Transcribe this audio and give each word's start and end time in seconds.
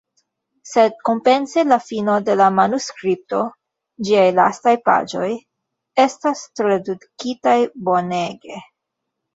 Sed 0.67 0.95
kompense 1.09 1.63
la 1.71 1.77
fino 1.89 2.15
de 2.31 2.37
la 2.41 2.47
manuskripto, 2.61 3.43
ĝiaj 4.09 4.27
lastaj 4.41 4.75
paĝoj, 4.89 5.31
estas 6.09 6.45
tradukitaj 6.63 7.59
bonege. 7.93 8.63